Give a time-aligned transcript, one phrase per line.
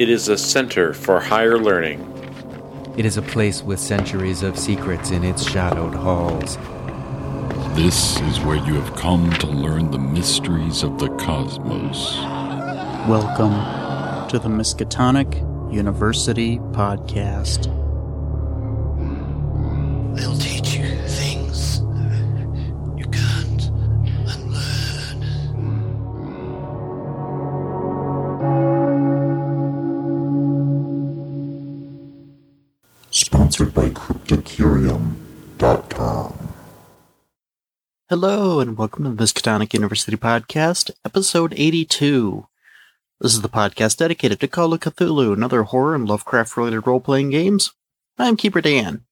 [0.00, 2.00] It is a center for higher learning.
[2.96, 6.56] It is a place with centuries of secrets in its shadowed halls.
[7.76, 12.16] This is where you have come to learn the mysteries of the cosmos.
[13.10, 15.34] Welcome to the Miskatonic
[15.70, 17.66] University Podcast.
[20.16, 20.34] They'll
[38.10, 42.48] Hello, and welcome to the Miskatonic University Podcast, episode 82.
[43.20, 46.88] This is the podcast dedicated to Call of Cthulhu and other horror and Lovecraft related
[46.88, 47.70] role playing games.
[48.18, 49.04] I'm Keeper Dan,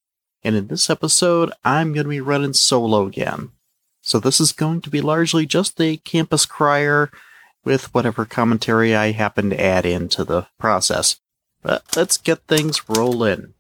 [0.43, 3.53] and in this episode, I'm going to be running solo again.
[4.03, 7.13] So this is going to be largely just a campus crier
[7.65, 11.21] with whatever commentary I happen to add into the process.
[11.63, 13.55] But let's get things rolling.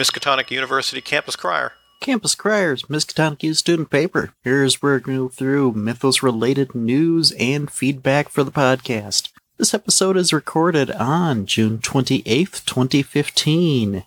[0.00, 1.72] Miskatonic University Campus Crier.
[2.00, 4.32] Campus Criers, Miskatonic Youth Student Paper.
[4.42, 9.28] Here's where going go through Mythos related news and feedback for the podcast.
[9.58, 14.04] This episode is recorded on June 28th, 2015.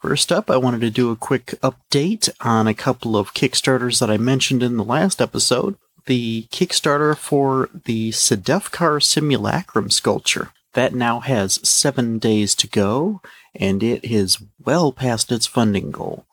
[0.00, 4.12] First up, I wanted to do a quick update on a couple of Kickstarters that
[4.12, 5.74] I mentioned in the last episode.
[6.06, 10.52] The Kickstarter for the Sedefkar Simulacrum sculpture.
[10.74, 13.20] That now has seven days to go,
[13.54, 16.26] and it is well past its funding goal.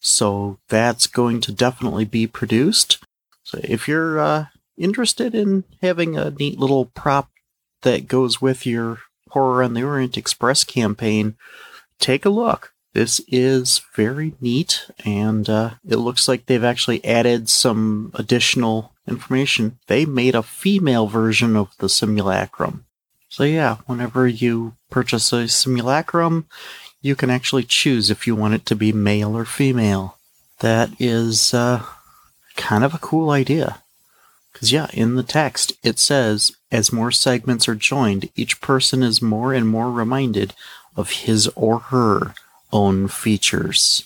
[0.00, 2.98] So that's going to definitely be produced.
[3.44, 7.30] So if you're uh, interested in having a neat little prop
[7.82, 8.98] that goes with your
[9.30, 11.36] Horror on the Orient Express campaign,
[11.98, 12.72] take a look.
[12.92, 19.78] This is very neat, and uh, it looks like they've actually added some additional information.
[19.86, 22.84] They made a female version of the simulacrum.
[23.32, 26.44] So, yeah, whenever you purchase a simulacrum,
[27.00, 30.18] you can actually choose if you want it to be male or female.
[30.60, 31.82] That is uh,
[32.56, 33.78] kind of a cool idea.
[34.52, 39.22] Because, yeah, in the text, it says as more segments are joined, each person is
[39.22, 40.52] more and more reminded
[40.94, 42.34] of his or her
[42.70, 44.04] own features.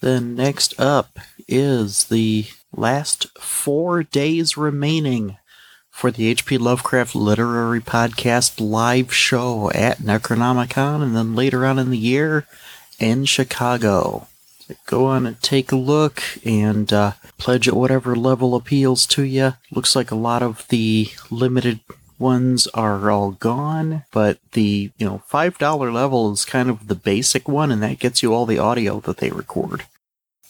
[0.00, 5.36] Then, next up is the last four days remaining
[5.96, 11.88] for the HP Lovecraft Literary Podcast live show at Necronomicon and then later on in
[11.88, 12.46] the year
[12.98, 14.28] in Chicago.
[14.84, 19.54] Go on and take a look and uh, pledge at whatever level appeals to you.
[19.72, 21.80] Looks like a lot of the limited
[22.18, 26.94] ones are all gone, but the you know five dollar level is kind of the
[26.94, 29.84] basic one, and that gets you all the audio that they record.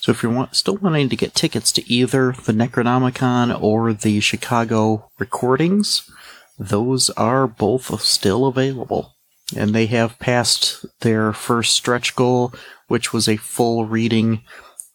[0.06, 4.20] So if you're want, still wanting to get tickets to either the Necronomicon or the
[4.20, 6.08] Chicago recordings,
[6.56, 9.16] those are both still available.
[9.56, 12.54] And they have passed their first stretch goal,
[12.86, 14.42] which was a full reading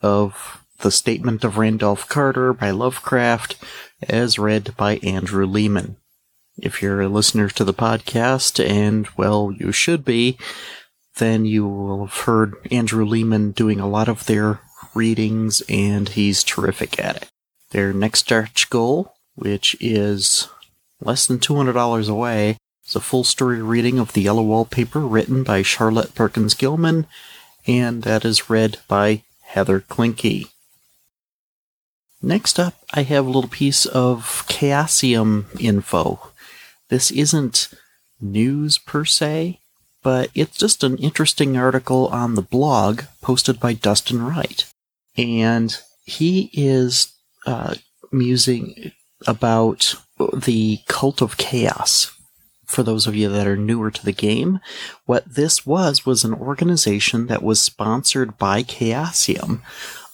[0.01, 3.57] of the Statement of Randolph Carter by Lovecraft,
[4.07, 5.97] as read by Andrew Lehman.
[6.57, 10.38] If you're a listener to the podcast, and well, you should be,
[11.17, 14.61] then you will have heard Andrew Lehman doing a lot of their
[14.94, 17.29] readings, and he's terrific at it.
[17.72, 20.50] Their next stretch goal, which is
[21.00, 25.62] less than $200 away, is a full story reading of The Yellow Wallpaper written by
[25.62, 27.07] Charlotte Perkins Gilman,
[27.66, 30.50] and that is read by Heather Klinke.
[32.22, 36.31] Next up, I have a little piece of Chaosium info.
[36.90, 37.69] This isn't
[38.19, 39.59] news per se,
[40.03, 44.66] but it's just an interesting article on the blog posted by Dustin Wright.
[45.17, 47.13] And he is
[47.45, 47.75] uh,
[48.11, 48.91] musing
[49.27, 49.95] about
[50.33, 52.17] the cult of chaos.
[52.66, 54.61] For those of you that are newer to the game,
[55.05, 59.61] what this was was an organization that was sponsored by Chaosium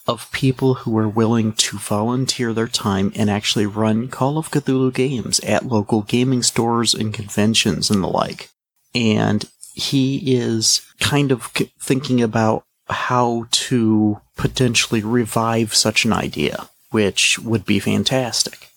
[0.08, 4.94] of people who were willing to volunteer their time and actually run Call of Cthulhu
[4.94, 8.50] games at local gaming stores and conventions and the like.
[8.96, 17.40] And he is kind of thinking about how to potentially revive such an idea, which
[17.40, 18.70] would be fantastic.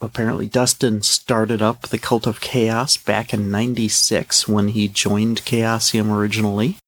[0.00, 6.10] Apparently, Dustin started up the Cult of Chaos back in 96 when he joined Chaosium
[6.10, 6.78] originally.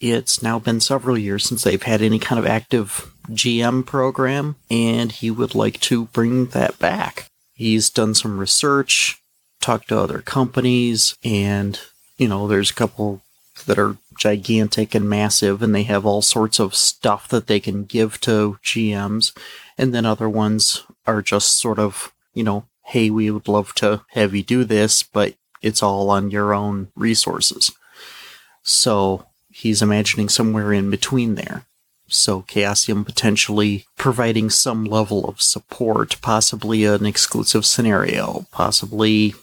[0.00, 5.12] It's now been several years since they've had any kind of active GM program, and
[5.12, 7.28] he would like to bring that back.
[7.54, 9.18] He's done some research,
[9.60, 11.80] talked to other companies, and,
[12.18, 13.22] you know, there's a couple
[13.66, 17.84] that are gigantic and massive, and they have all sorts of stuff that they can
[17.84, 19.36] give to GMs.
[19.78, 24.02] And then other ones are just sort of, you know, hey, we would love to
[24.10, 27.72] have you do this, but it's all on your own resources.
[28.62, 31.64] So he's imagining somewhere in between there.
[32.08, 39.34] So Chaosium potentially providing some level of support, possibly an exclusive scenario, possibly,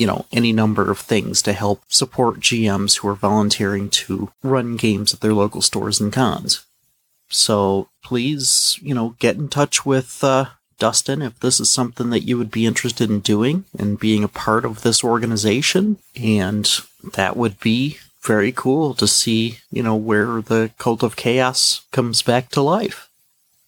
[0.00, 4.76] you know, any number of things to help support GMs who are volunteering to run
[4.76, 6.64] games at their local stores and cons.
[7.28, 10.46] So please, you know, get in touch with uh,
[10.78, 14.28] Dustin if this is something that you would be interested in doing and being a
[14.28, 15.98] part of this organization.
[16.16, 16.66] And
[17.12, 22.22] that would be very cool to see, you know, where the cult of chaos comes
[22.22, 23.10] back to life.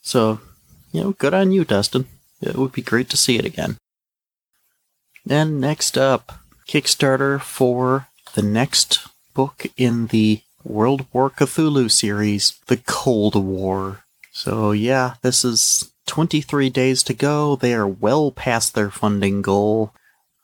[0.00, 0.40] So,
[0.93, 2.06] you know, good on you, Dustin.
[2.40, 3.76] It would be great to see it again.
[5.28, 12.78] And next up, Kickstarter for the next book in the World War Cthulhu series, The
[12.78, 14.04] Cold War.
[14.32, 17.56] So, yeah, this is 23 days to go.
[17.56, 19.92] They are well past their funding goal.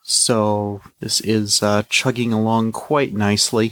[0.03, 3.71] So, this is uh, chugging along quite nicely.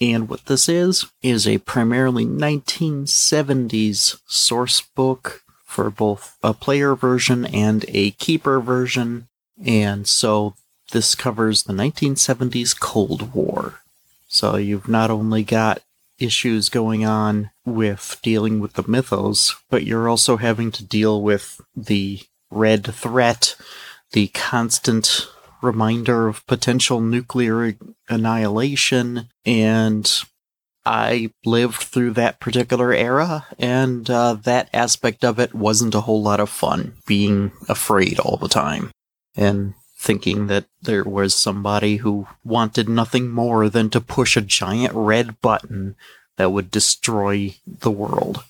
[0.00, 7.44] And what this is, is a primarily 1970s source book for both a player version
[7.46, 9.28] and a keeper version.
[9.64, 10.54] And so
[10.92, 13.80] this covers the 1970s Cold War.
[14.28, 15.82] So you've not only got
[16.18, 21.60] issues going on with dealing with the mythos, but you're also having to deal with
[21.74, 22.20] the
[22.50, 23.56] red threat,
[24.12, 25.26] the constant
[25.62, 27.74] reminder of potential nuclear
[28.08, 30.22] annihilation, and
[30.84, 36.22] I lived through that particular era, and uh, that aspect of it wasn't a whole
[36.22, 38.90] lot of fun, being afraid all the time.
[39.40, 44.94] And thinking that there was somebody who wanted nothing more than to push a giant
[44.94, 45.94] red button
[46.36, 48.42] that would destroy the world.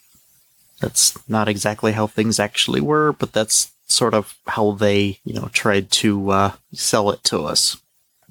[0.81, 5.49] That's not exactly how things actually were, but that's sort of how they, you know,
[5.53, 7.77] tried to uh, sell it to us.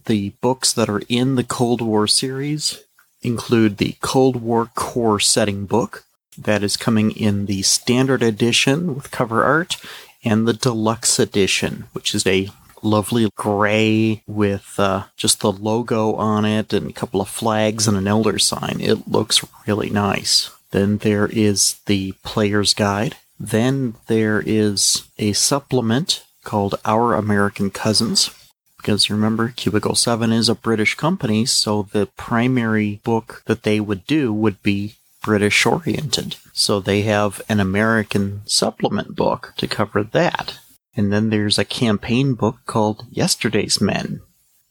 [0.06, 2.82] The books that are in the Cold War series
[3.22, 6.06] include the Cold War Core Setting book
[6.38, 9.76] that is coming in the standard edition with cover art
[10.24, 12.50] and the deluxe edition, which is a
[12.82, 17.98] lovely gray with uh, just the logo on it and a couple of flags and
[17.98, 18.78] an elder sign.
[18.80, 20.50] It looks really nice.
[20.72, 23.18] Then there is the player's guide.
[23.40, 28.30] Then there is a supplement called Our American Cousins.
[28.78, 34.08] Because remember, Cubicle 7 is a British company, so the primary book that they would
[34.08, 36.36] do would be British oriented.
[36.54, 40.60] So they have an American supplement book to cover that.
[40.96, 44.22] And then there's a campaign book called Yesterday's Men.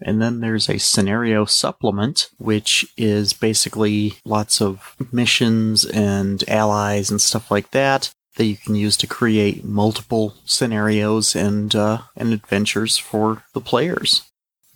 [0.01, 7.21] And then there's a scenario supplement, which is basically lots of missions and allies and
[7.21, 12.97] stuff like that that you can use to create multiple scenarios and uh, and adventures
[12.97, 14.23] for the players.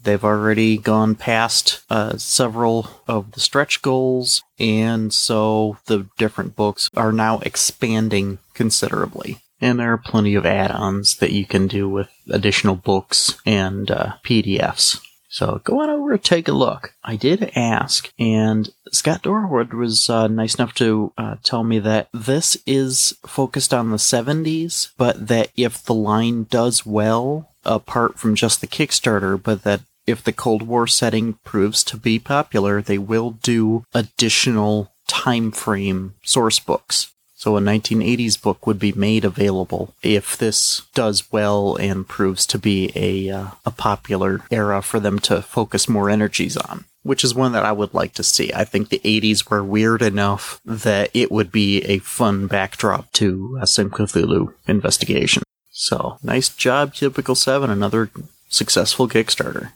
[0.03, 6.91] They've already gone past uh, several of the stretch goals, and so the different books
[6.97, 9.39] are now expanding considerably.
[9.61, 13.91] And there are plenty of add ons that you can do with additional books and
[13.91, 15.01] uh, PDFs.
[15.29, 16.95] So go on over and take a look.
[17.03, 22.09] I did ask, and Scott Dorward was uh, nice enough to uh, tell me that
[22.13, 28.35] this is focused on the 70s, but that if the line does well, apart from
[28.35, 32.99] just the Kickstarter, but that if the Cold War setting proves to be popular, they
[32.99, 37.13] will do additional time frame source books.
[37.35, 42.59] So a 1980s book would be made available if this does well and proves to
[42.59, 46.85] be a uh, a popular era for them to focus more energies on.
[47.03, 48.53] Which is one that I would like to see.
[48.53, 53.59] I think the 80s were weird enough that it would be a fun backdrop to
[53.61, 55.43] a Sim Cthulhu investigation.
[55.73, 57.71] So, nice job, Cubicle 7.
[57.71, 58.09] Another
[58.49, 59.73] successful Kickstarter.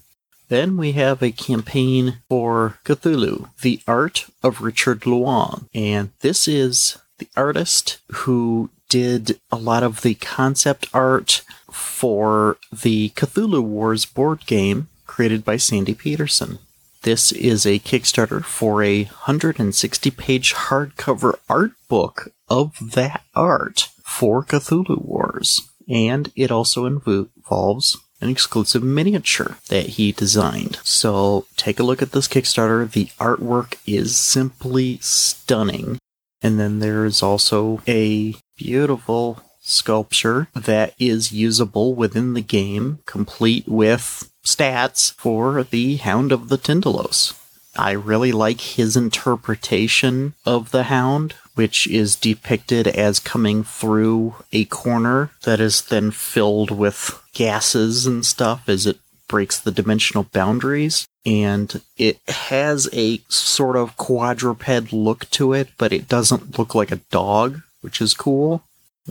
[0.48, 5.68] Then we have a campaign for Cthulhu, The Art of Richard Luong.
[5.74, 13.10] And this is the artist who did a lot of the concept art for the
[13.10, 16.58] Cthulhu Wars board game created by Sandy Petersen.
[17.02, 24.44] This is a Kickstarter for a 160 page hardcover art book of that art for
[24.44, 25.62] Cthulhu Wars.
[25.88, 30.78] And it also involves an exclusive miniature that he designed.
[30.82, 32.90] So take a look at this Kickstarter.
[32.90, 35.98] The artwork is simply stunning.
[36.42, 44.30] And then there's also a beautiful sculpture that is usable within the game, complete with
[44.44, 47.34] stats for the Hound of the Tindalos.
[47.78, 54.64] I really like his interpretation of the hound, which is depicted as coming through a
[54.66, 61.06] corner that is then filled with gases and stuff as it breaks the dimensional boundaries.
[61.24, 66.92] And it has a sort of quadruped look to it, but it doesn't look like
[66.92, 68.62] a dog, which is cool.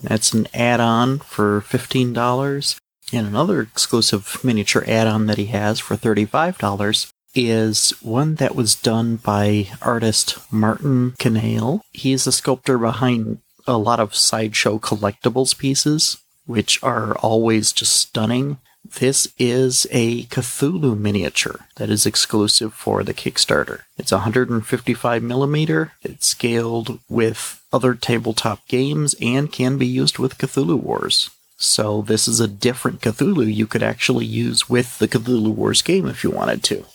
[0.02, 2.78] That's an add on for $15.
[3.14, 8.74] And another exclusive miniature add on that he has for $35 is one that was
[8.74, 11.82] done by artist Martin Canale.
[11.92, 18.58] He's a sculptor behind a lot of sideshow collectibles pieces, which are always just stunning.
[19.00, 23.82] This is a Cthulhu miniature that is exclusive for the Kickstarter.
[23.98, 25.94] It's 155 millimeter.
[26.04, 31.32] It's scaled with other tabletop games and can be used with Cthulhu Wars.
[31.58, 36.06] So this is a different Cthulhu you could actually use with the Cthulhu Wars game
[36.06, 36.86] if you wanted to.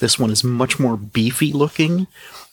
[0.00, 2.06] This one is much more beefy looking.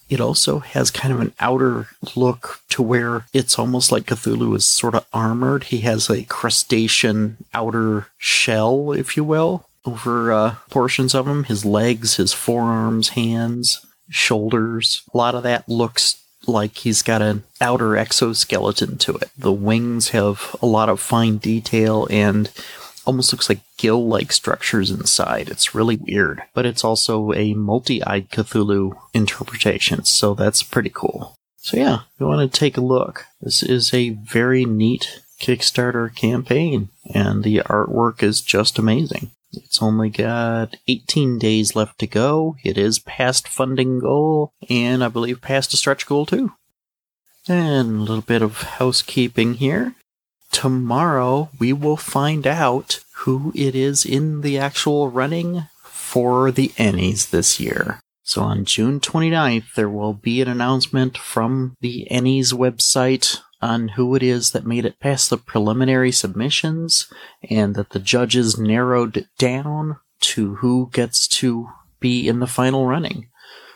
[0.09, 4.65] It also has kind of an outer look to where it's almost like Cthulhu is
[4.65, 5.65] sort of armored.
[5.65, 11.45] He has a crustacean outer shell, if you will, over uh, portions of him.
[11.45, 15.03] His legs, his forearms, hands, shoulders.
[15.13, 19.29] A lot of that looks like he's got an outer exoskeleton to it.
[19.37, 22.51] The wings have a lot of fine detail and
[23.05, 25.49] almost looks like gill like structures inside.
[25.49, 26.43] It's really weird.
[26.53, 31.35] But it's also a multi eyed Cthulhu interpretation, so that's pretty cool.
[31.57, 33.25] So, yeah, you want to take a look.
[33.39, 39.31] This is a very neat Kickstarter campaign, and the artwork is just amazing.
[39.53, 42.55] It's only got 18 days left to go.
[42.63, 46.53] It is past funding goal, and I believe past a stretch goal too.
[47.47, 49.95] And a little bit of housekeeping here
[50.53, 57.31] tomorrow we will find out who it is in the actual running for the Ennies
[57.31, 57.99] this year.
[58.21, 64.15] So on June 29th, there will be an announcement from the Ennies website on who
[64.15, 67.11] it is that made it past the preliminary submissions
[67.49, 71.67] and that the judges narrowed down to who gets to
[71.99, 73.27] be in the final running.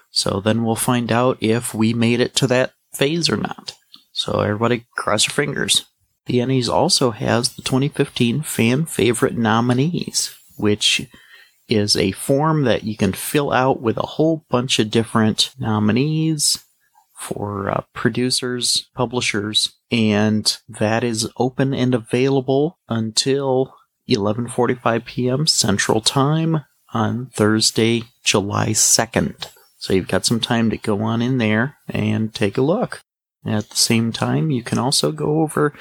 [0.10, 3.75] So then we'll find out if we made it to that phase or not.
[4.12, 5.86] So everybody cross your fingers.
[6.27, 11.07] The Ennies also has the 2015 Fan Favorite Nominees, which
[11.69, 16.63] is a form that you can fill out with a whole bunch of different nominees
[17.17, 23.74] for uh, producers, publishers, and that is open and available until
[24.10, 25.48] 11:45 p.m.
[25.48, 29.48] Central Time on Thursday, July 2nd.
[29.77, 33.01] So you've got some time to go on in there and take a look.
[33.46, 35.74] At the same time, you can also go over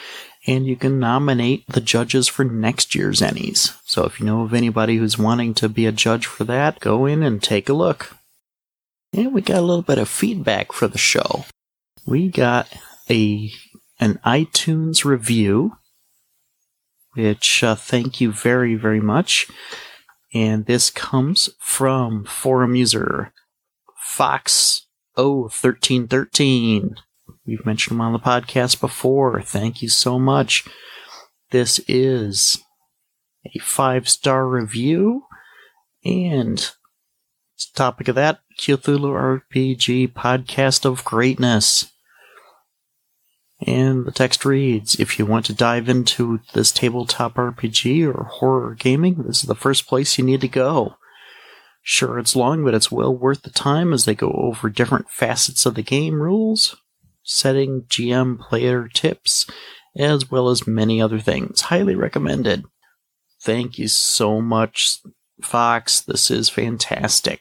[0.46, 3.76] and you can nominate the judges for next year's Ennies.
[3.84, 7.06] So if you know of anybody who's wanting to be a judge for that, go
[7.06, 8.16] in and take a look.
[9.12, 11.44] And we got a little bit of feedback for the show.
[12.06, 12.72] We got
[13.10, 13.50] a
[13.98, 15.72] an iTunes review,
[17.14, 19.48] which uh, thank you very very much.
[20.34, 23.32] And this comes from forum user
[23.98, 24.86] Fox
[25.16, 26.96] 01313.
[27.46, 29.40] We've mentioned them on the podcast before.
[29.42, 30.64] Thank you so much.
[31.50, 32.62] This is
[33.54, 35.22] a five star review,
[36.04, 36.70] and
[37.74, 41.92] topic of that Cthulhu RPG podcast of greatness.
[43.60, 48.74] And the text reads If you want to dive into this tabletop RPG or horror
[48.74, 50.96] gaming, this is the first place you need to go.
[51.82, 55.64] Sure, it's long, but it's well worth the time as they go over different facets
[55.64, 56.76] of the game rules,
[57.26, 59.46] setting GM player tips,
[59.98, 61.62] as well as many other things.
[61.62, 62.64] Highly recommended.
[63.42, 64.98] Thank you so much,
[65.42, 66.00] Fox.
[66.00, 67.40] This is fantastic.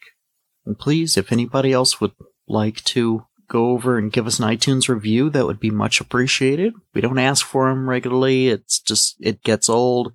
[0.65, 2.13] And please, if anybody else would
[2.47, 6.73] like to go over and give us an iTunes review, that would be much appreciated.
[6.93, 8.47] We don't ask for them regularly.
[8.47, 10.13] It's just, it gets old,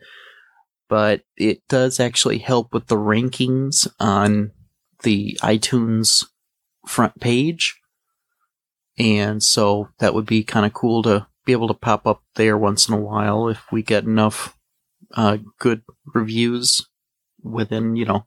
[0.89, 4.51] but it does actually help with the rankings on
[5.03, 6.27] the iTunes
[6.87, 7.80] front page.
[8.99, 12.59] And so that would be kind of cool to be able to pop up there
[12.59, 14.57] once in a while if we get enough
[15.15, 15.83] uh, good
[16.15, 16.87] reviews
[17.43, 18.25] within, you know,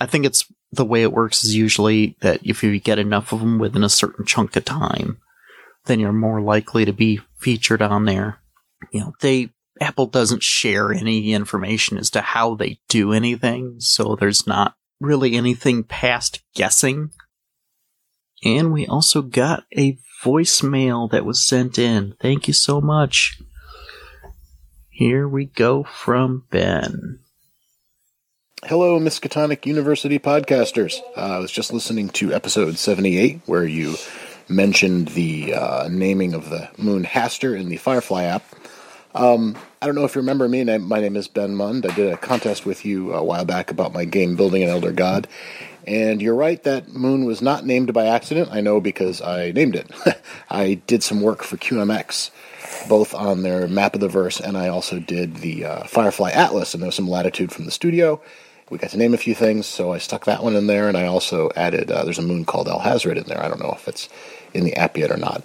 [0.00, 3.40] I think it's the way it works is usually that if you get enough of
[3.40, 5.18] them within a certain chunk of time,
[5.84, 8.38] then you're more likely to be featured on there.
[8.92, 14.16] You know, they, Apple doesn't share any information as to how they do anything, so
[14.16, 17.10] there's not really anything past guessing
[18.44, 22.14] and we also got a voicemail that was sent in.
[22.20, 23.40] Thank you so much.
[24.90, 27.18] Here we go from Ben.
[28.64, 31.00] Hello, Miskatonic University podcasters.
[31.16, 33.96] Uh, I was just listening to episode 78, where you
[34.48, 38.44] mentioned the uh, naming of the moon Hastur in the Firefly app.
[39.14, 40.62] Um, I don't know if you remember me.
[40.78, 41.84] My name is Ben Mund.
[41.84, 44.92] I did a contest with you a while back about my game Building an Elder
[44.92, 45.26] God.
[45.86, 48.50] And you're right, that moon was not named by accident.
[48.52, 49.90] I know because I named it.
[50.50, 52.30] I did some work for QMX,
[52.88, 56.74] both on their map of the verse, and I also did the uh, Firefly Atlas,
[56.74, 58.20] and there was some latitude from the studio
[58.72, 60.96] we got to name a few things, so I stuck that one in there, and
[60.96, 63.42] I also added uh, there's a moon called Alhazred in there.
[63.42, 64.08] I don't know if it's
[64.54, 65.44] in the app yet or not.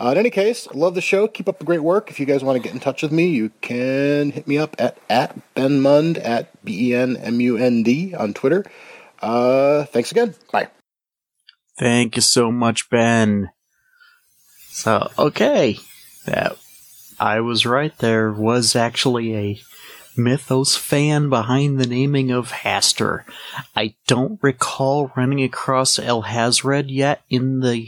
[0.00, 1.26] Uh, in any case, love the show.
[1.26, 2.08] Keep up the great work.
[2.08, 4.76] If you guys want to get in touch with me, you can hit me up
[4.78, 8.64] at, at Ben Mund at B E N M U N D on Twitter.
[9.20, 10.34] Uh, thanks again.
[10.52, 10.68] Bye.
[11.78, 13.50] Thank you so much, Ben.
[14.70, 15.78] So, okay.
[16.26, 16.56] That
[17.20, 17.96] I was right.
[17.98, 19.60] There was actually a
[20.16, 23.24] Mythos fan behind the naming of Hastur.
[23.76, 27.86] I don't recall running across Alhazred yet in the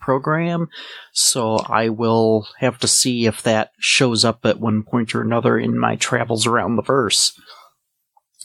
[0.00, 0.68] program,
[1.12, 5.58] so I will have to see if that shows up at one point or another
[5.58, 7.38] in my travels around the verse.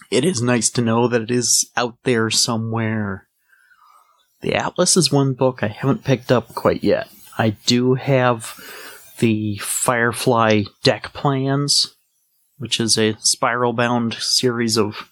[0.09, 3.27] It is nice to know that it is out there somewhere.
[4.41, 7.09] The Atlas is one book I haven't picked up quite yet.
[7.37, 8.59] I do have
[9.19, 11.97] the Firefly deck plans
[12.57, 15.09] which is a spiral bound series of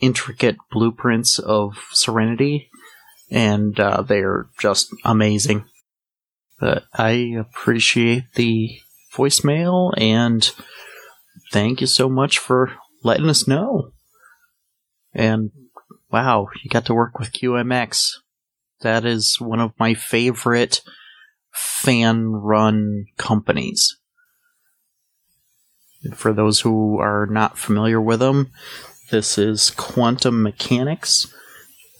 [0.00, 2.70] intricate blueprints of Serenity,
[3.30, 5.64] and uh, they're just amazing.
[6.60, 8.78] But I appreciate the
[9.14, 10.50] voicemail and
[11.52, 13.92] thank you so much for letting us know.
[15.12, 15.50] And
[16.10, 18.10] wow, you got to work with QMX.
[18.80, 20.82] That is one of my favorite
[21.52, 23.96] fan run companies.
[26.14, 28.52] For those who are not familiar with them,
[29.10, 31.32] this is Quantum Mechanics,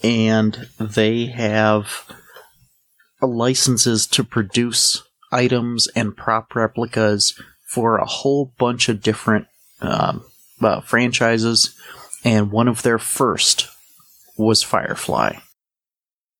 [0.01, 2.05] and they have
[3.21, 9.47] licenses to produce items and prop replicas for a whole bunch of different
[9.81, 10.23] um,
[10.61, 11.75] uh, franchises,
[12.23, 13.67] and one of their first
[14.37, 15.37] was Firefly.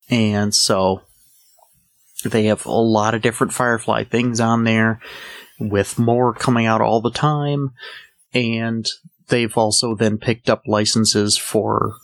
[0.10, 1.01] And so
[2.23, 4.99] they have a lot of different Firefly things on there
[5.60, 7.71] with more coming out all the time.
[8.34, 8.88] And
[9.27, 11.95] they've also then picked up licenses for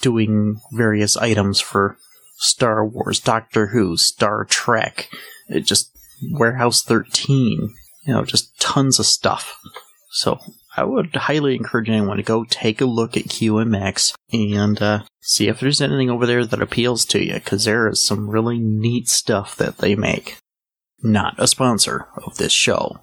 [0.00, 1.96] doing various items for
[2.36, 5.08] Star Wars, Doctor Who, Star Trek,
[5.62, 5.90] just
[6.32, 9.58] Warehouse 13, you know, just tons of stuff.
[10.10, 10.38] So
[10.76, 15.48] I would highly encourage anyone to go take a look at QMX and uh, see
[15.48, 19.08] if there's anything over there that appeals to you, because there is some really neat
[19.08, 20.38] stuff that they make
[21.02, 23.00] not a sponsor of this show.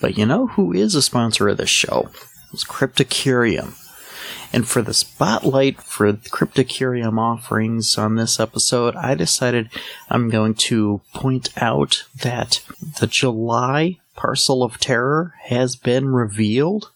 [0.00, 2.10] But you know who is a sponsor of this show?
[2.52, 3.80] It's Cryptocurium.
[4.52, 9.70] And for the spotlight for Cryptocurium offerings on this episode, I decided
[10.08, 12.62] I'm going to point out that
[13.00, 16.90] the July Parcel of Terror has been revealed.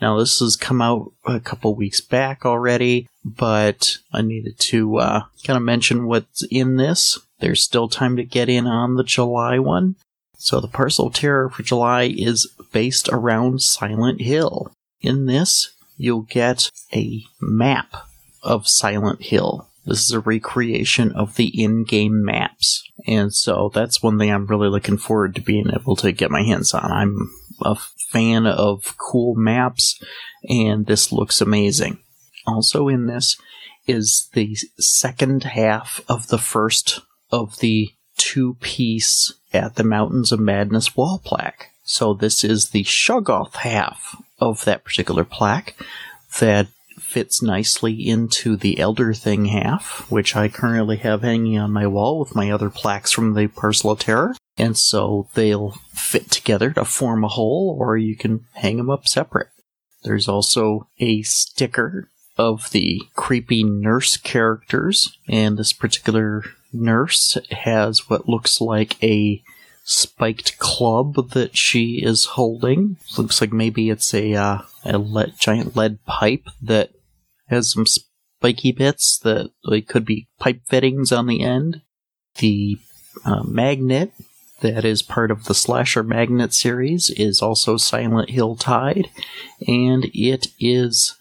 [0.00, 5.22] Now, this has come out a couple weeks back already, but I needed to uh,
[5.44, 7.18] kind of mention what's in this.
[7.40, 9.96] There's still time to get in on the July one.
[10.38, 14.72] So the Parcel of Terror for July is based around Silent Hill.
[15.02, 17.94] In this, you'll get a map
[18.42, 19.68] of Silent Hill.
[19.84, 22.89] This is a recreation of the in-game maps.
[23.06, 26.42] And so that's one thing I'm really looking forward to being able to get my
[26.42, 26.90] hands on.
[26.90, 27.30] I'm
[27.62, 27.76] a
[28.10, 30.00] fan of cool maps,
[30.48, 31.98] and this looks amazing.
[32.46, 33.36] Also in this
[33.86, 40.40] is the second half of the first of the two piece at the Mountains of
[40.40, 41.70] Madness wall plaque.
[41.82, 45.74] So this is the Shoggoth half of that particular plaque
[46.38, 46.68] that
[47.00, 52.18] fits nicely into the Elder Thing half, which I currently have hanging on my wall
[52.18, 54.34] with my other plaques from the Parcel of Terror.
[54.56, 59.08] And so they'll fit together to form a whole, or you can hang them up
[59.08, 59.48] separate.
[60.02, 68.28] There's also a sticker of the creepy nurse characters, and this particular nurse has what
[68.28, 69.42] looks like a
[69.90, 72.96] spiked club that she is holding.
[73.16, 76.90] Looks like maybe it's a uh, a lead, giant lead pipe that
[77.48, 81.82] has some spiky bits that like, could be pipe fittings on the end.
[82.36, 82.78] The
[83.24, 84.12] uh, magnet
[84.60, 89.08] that is part of the Slasher Magnet series is also Silent Hill tied,
[89.66, 91.16] and it is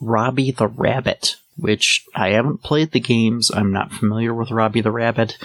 [0.00, 3.50] Robbie the Rabbit which I haven't played the games.
[3.50, 5.38] I'm not familiar with Robbie the Rabbit,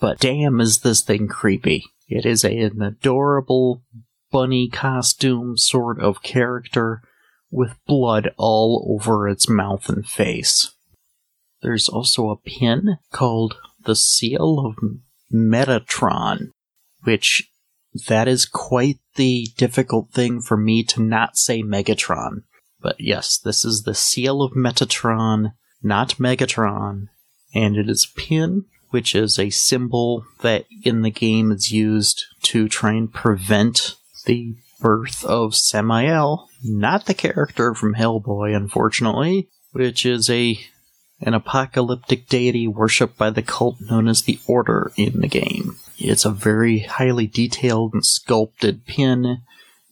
[0.00, 1.84] but damn is this thing creepy.
[2.14, 3.82] It is a, an adorable
[4.30, 7.02] bunny costume sort of character
[7.50, 10.72] with blood all over its mouth and face.
[11.60, 14.76] There's also a pin called the Seal of
[15.32, 16.50] Metatron,
[17.04, 17.50] which
[18.08, 22.42] that is quite the difficult thing for me to not say Megatron.
[22.80, 27.08] But yes, this is the Seal of Metatron, not Megatron,
[27.54, 32.26] and it is a pin, which is a symbol that in the game is used
[32.42, 40.04] to try and prevent the birth of Samael, not the character from Hellboy, unfortunately, which
[40.04, 40.58] is a
[41.20, 45.76] an apocalyptic deity worshipped by the cult known as the Order in the game.
[45.96, 49.42] It's a very highly detailed and sculpted pin.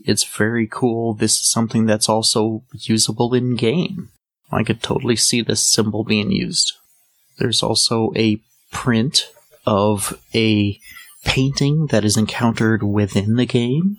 [0.00, 1.14] It's very cool.
[1.14, 4.10] This is something that's also usable in game.
[4.50, 6.72] I could totally see this symbol being used.
[7.38, 9.30] There's also a print
[9.66, 10.78] of a
[11.24, 13.96] painting that is encountered within the game,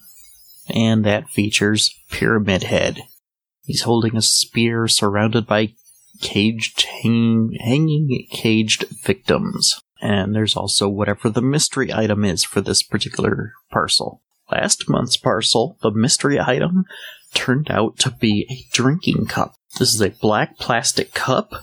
[0.69, 3.01] and that features Pyramid Head.
[3.63, 5.73] He's holding a spear surrounded by
[6.21, 9.79] caged, hanging, hanging caged victims.
[10.01, 14.21] And there's also whatever the mystery item is for this particular parcel.
[14.51, 16.85] Last month's parcel, the mystery item
[17.33, 19.53] turned out to be a drinking cup.
[19.79, 21.53] This is a black plastic cup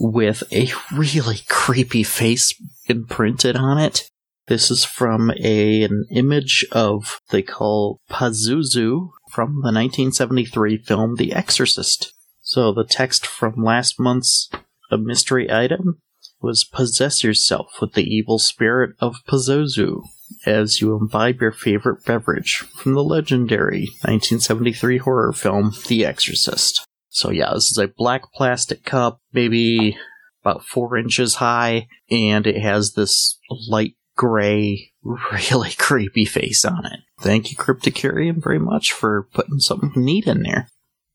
[0.00, 2.54] with a really creepy face
[2.86, 4.10] imprinted on it.
[4.46, 11.32] This is from a, an image of they call Pazuzu from the 1973 film The
[11.32, 12.14] Exorcist.
[12.40, 14.48] So the text from last month's
[14.90, 16.00] a mystery item
[16.40, 20.02] was possess yourself with the evil spirit of Pazuzu
[20.46, 26.87] as you imbibe your favorite beverage from the legendary 1973 horror film The Exorcist.
[27.18, 29.98] So yeah, this is a black plastic cup, maybe
[30.40, 34.92] about four inches high, and it has this light gray,
[35.50, 37.00] really creepy face on it.
[37.20, 40.68] Thank you, Cryptocurium, very much for putting something neat in there.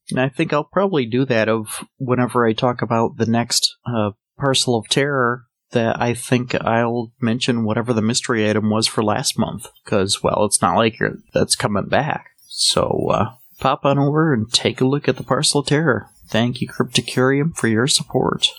[0.09, 4.11] And I think I'll probably do that of whenever I talk about the next uh,
[4.37, 9.39] parcel of terror that I think I'll mention whatever the mystery item was for last
[9.39, 9.67] month.
[9.85, 10.99] Because, well, it's not like
[11.33, 12.31] that's coming back.
[12.49, 13.29] So, uh,
[13.63, 16.09] pop on over and take a look at the parcel of terror.
[16.27, 18.49] Thank you, Cryptocurium, for your support.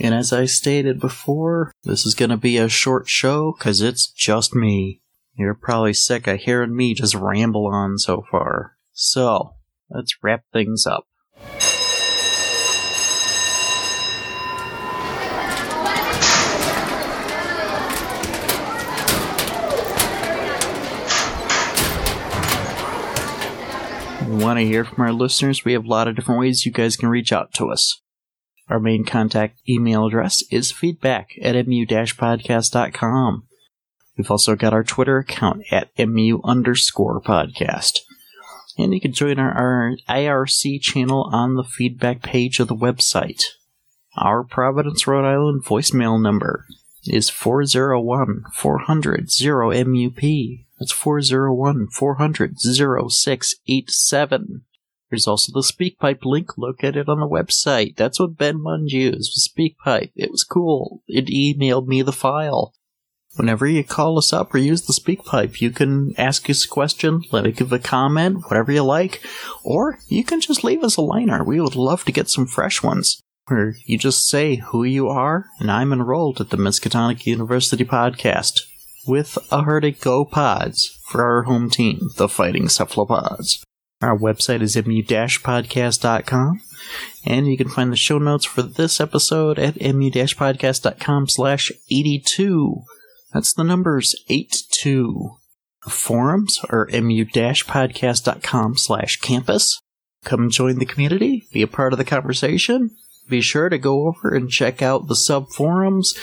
[0.00, 4.10] And as I stated before, this is going to be a short show because it's
[4.10, 5.00] just me.
[5.38, 8.76] You're probably sick of hearing me just ramble on so far.
[8.92, 9.54] So,
[9.90, 11.06] let's wrap things up.
[24.26, 25.64] We want to hear from our listeners.
[25.64, 28.02] We have a lot of different ways you guys can reach out to us.
[28.68, 33.46] Our main contact email address is feedback at mu-podcast.com.
[34.18, 38.00] We've also got our Twitter account at mu underscore podcast.
[38.76, 43.44] And you can join our, our IRC channel on the feedback page of the website.
[44.16, 46.66] Our Providence, Rhode Island voicemail number
[47.08, 50.66] is 401 400 0MUP.
[50.78, 54.62] That's 401 400 0687.
[55.08, 57.96] There's also the SpeakPipe link located on the website.
[57.96, 60.10] That's what Ben Mund used, was SpeakPipe.
[60.16, 61.02] It was cool.
[61.06, 62.74] It emailed me the file.
[63.36, 67.22] Whenever you call us up or use the SpeakPipe, you can ask us a question,
[67.30, 69.22] let it give a comment, whatever you like,
[69.62, 71.44] or you can just leave us a liner.
[71.44, 73.20] We would love to get some fresh ones.
[73.48, 78.62] Where you just say who you are, and I'm enrolled at the Miskatonic University podcast
[79.06, 83.62] with a Arctic Go Pods for our home team, the Fighting Cephalopods.
[84.02, 86.60] Our website is mu-podcast.com,
[87.24, 92.82] and you can find the show notes for this episode at mu-podcast.com slash 82.
[93.32, 95.36] That's the numbers 82.
[95.88, 99.80] Forums are mu-podcast.com slash campus.
[100.24, 102.90] Come join the community, be a part of the conversation.
[103.28, 106.14] Be sure to go over and check out the sub forums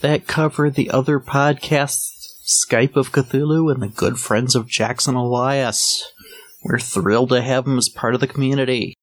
[0.00, 6.12] that cover the other podcasts, Skype of Cthulhu and the good friends of Jackson Elias.
[6.64, 8.94] We're thrilled to have him as part of the community.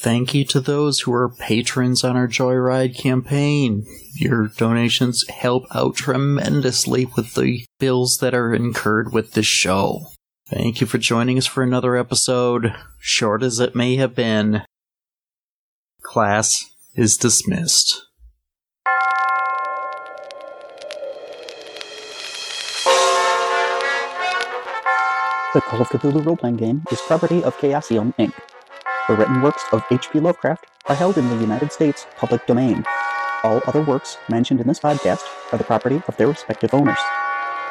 [0.00, 3.84] Thank you to those who are patrons on our Joyride campaign.
[4.14, 10.06] Your donations help out tremendously with the bills that are incurred with this show.
[10.48, 14.62] Thank you for joining us for another episode, short as it may have been.
[16.02, 18.02] Class is dismissed.
[25.54, 28.32] The Call of Cthulhu role-playing game is property of Chaosium, Inc.
[29.08, 30.20] The written works of H.P.
[30.20, 32.84] Lovecraft are held in the United States public domain.
[33.42, 36.98] All other works mentioned in this podcast are the property of their respective owners.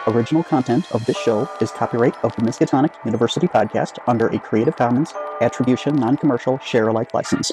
[0.07, 4.75] Original content of this show is copyright of the Miskatonic University Podcast under a Creative
[4.75, 7.51] Commons Attribution Non Commercial Share Alike license.